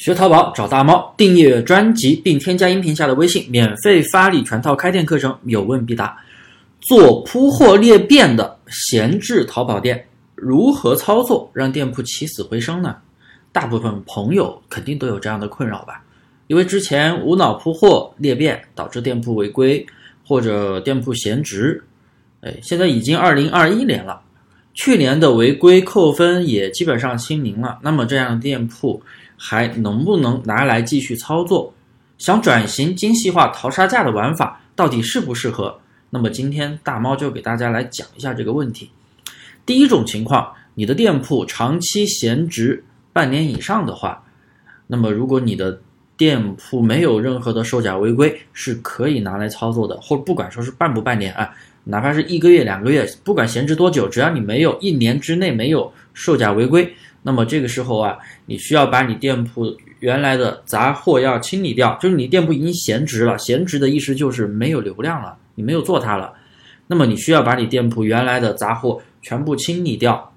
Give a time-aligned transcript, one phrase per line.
[0.00, 6.18] 学淘宝找大猫，订阅专辑并添加音频下的微信，免费发力全套开店课程，有问必答。
[6.80, 10.02] 做铺货裂变的闲置淘宝店，
[10.34, 12.96] 如何操作让店铺起死回生呢？
[13.52, 16.02] 大部分朋友肯定都有这样的困扰吧？
[16.46, 19.84] 因为之前无脑铺货裂变导致店铺违规
[20.26, 21.84] 或者店铺闲置，
[22.40, 24.22] 哎，现在已经二零二一年了，
[24.72, 29.02] 去年的违规扣分也基本上清零了，那么这样的店铺。
[29.42, 31.72] 还能不能拿来继续操作？
[32.18, 35.80] 想转型精细化淘沙价的玩法，到底适不适合？
[36.10, 38.90] 那么今天大猫就给大家来讲一下这个问题。
[39.64, 42.84] 第一种情况，你的店铺长期闲置
[43.14, 44.22] 半年以上的话，
[44.86, 45.80] 那么如果你的
[46.20, 49.98] 店铺没有任何的售假违规，是可以拿来操作的。
[50.02, 51.50] 或不管说是半不半年啊，
[51.82, 56.86] 哪怕是一个月、两个月，不管闲置多久，只要你没有一年之内没有售假违规。
[57.22, 66.34] 那么这个时候啊，你需要把你店铺原来的杂货要清理掉，就是你店铺已经闲置了，闲置的意思就是没有流量了，你没有做它了。
[66.86, 70.30] 那么你需要把你店铺原来的杂货全部清理掉，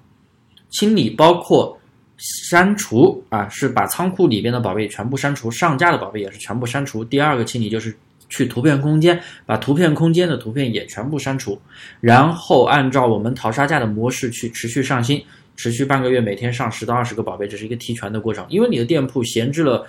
[0.70, 1.78] 清理包括
[2.16, 7.04] 删除啊，是把仓库里边的宝贝全部删除，上架的宝贝也是全部删除。
[7.04, 7.94] 第二个清理就是
[8.28, 11.60] 去图片空间，把图片空间的图片也全部删除，
[12.00, 15.22] 然后按照我们淘沙价的模式去持续上新。
[15.56, 18.44] 持续半个月，每天上十到二十个宝贝，这是一个提权的过程。
[18.48, 19.86] 因为你的店铺闲置了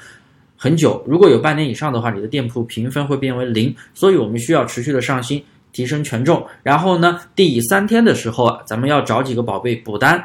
[0.55, 6.45] 很久，如果有半年以上的话，你的店铺评分会变为零，所以我们需要持续的上新，提升权重。
[6.61, 10.23] 然后呢，第三天的时候啊，咱们要找几个宝贝补单，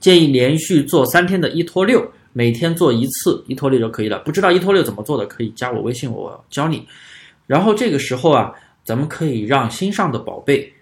[0.00, 4.18] 建议连续做三天的一拖六，每天做一次一拖六就可以了。
[4.20, 6.84] 不知道一拖六怎么做的，可以加我微信，我教你。
[7.46, 10.72] 然后这个时候啊，咱们可以让新上的宝贝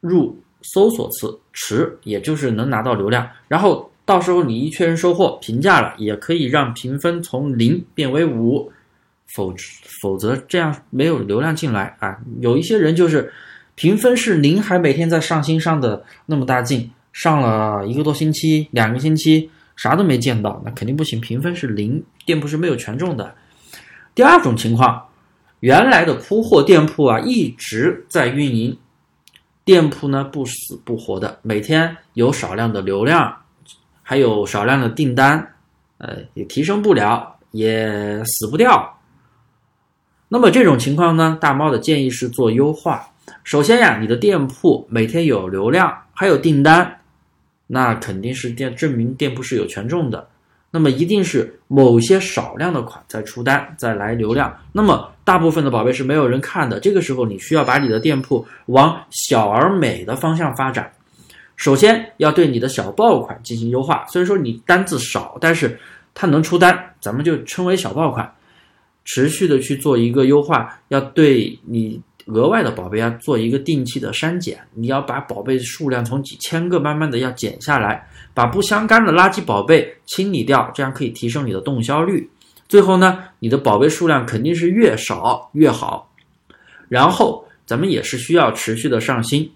[0.00, 0.38] 入。
[0.60, 8.70] 搜索词池，也就是能拿到流量，然后到时候你一确认收货评价了，也可以让评分从零变为五，
[9.36, 9.54] 否
[10.02, 12.18] 否则这样没有流量进来啊。
[12.40, 13.32] 有一些人就是
[13.76, 21.20] 评分是零，还每天在上新上的那么大劲，上了一个多星期、两个星期，啥都没见到，那肯定不行。
[21.20, 23.34] 评分是零，店铺是没有权重的。
[24.14, 25.06] 第二种情况，
[25.60, 28.78] 原来的铺货店铺啊一直在运营。
[29.64, 33.36] 店铺呢不死不活的，每天有少量的流量，
[34.02, 35.54] 还有少量的订单，
[35.98, 38.98] 呃，也提升不了，也死不掉。
[40.28, 43.08] 那么这种情况呢，大猫的建议是做优化。
[43.44, 47.00] 首先呀，你的店铺每天有流量，还有订单，
[47.66, 50.28] 那肯定是店证明店铺是有权重的。
[50.70, 54.54] 那么一定是某些少量的款在出单，再来流量。
[54.70, 56.78] 那么大部分的宝贝是没有人看的。
[56.78, 60.92] 这个时候你需要把你的店铺往小而美的方向发展。
[61.56, 64.04] 首先要对你的小爆款进行优化。
[64.08, 65.78] 虽然说你单子少，但是
[66.12, 68.30] 它能出单，咱们就称为小爆款。
[69.06, 71.98] 持续的去做一个优化，要对你。
[72.28, 82.28] 额外的宝贝要做一个定期的删减，你要把宝贝数量从几千个慢慢的要减下来，把不相干的垃圾宝贝清理掉，这样可以提升你的动销率。
[82.68, 86.12] 最后呢，你的宝贝数量肯定是越少越好。
[86.88, 89.50] 然后咱们也是需要持续的上新，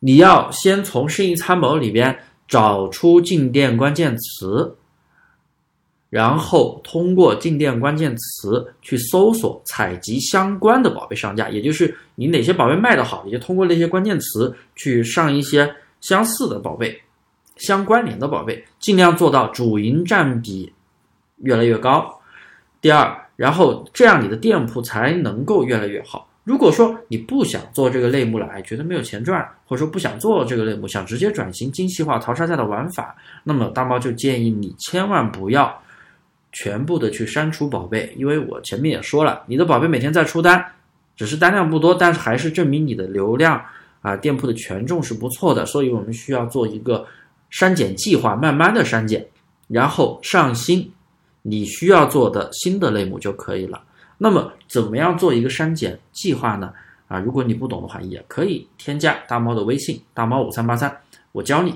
[0.00, 4.76] 你要先从生意参谋里边找出进店关键词。
[6.12, 17.00] 然后通过进店关键词去搜索采集相关的宝贝上架，也就是你哪些宝贝卖得好，也就通过那些关键词去上一些相似的宝贝、
[17.56, 20.70] 相关联的宝贝，尽量做到主营占比
[21.38, 22.20] 越来越高。
[22.82, 26.28] 第二，然后这样你的店铺才能够越来越好。
[26.44, 35.74] 如果说你不想做这个类目了，哎，觉得没有钱赚，或者说不想做这个类目，想直接转型精细化淘沙价的玩法，那么大猫就建议你千万不要。
[36.52, 40.64] 全部的去删除宝贝，因为我前面也说了，你的宝贝每天在出单，
[41.16, 43.60] 只是单量不多，但是还是证明你的流量
[44.02, 47.06] 啊，店铺的权重是不错的，所以我们需要做一个
[47.50, 49.26] 删减计划，慢慢的删减，
[49.66, 50.92] 然后上新
[51.42, 53.82] 你需要做的新的类目就可以了。
[54.18, 56.72] 那么怎么样做一个删减计划呢？
[57.08, 60.94] 啊，如果你不懂的话，也可以添加大猫的微信，大猫五三八三，
[61.32, 61.74] 我教你。